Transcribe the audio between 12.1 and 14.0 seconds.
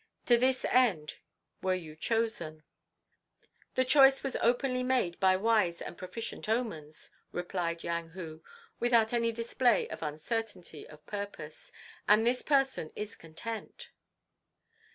this person is content."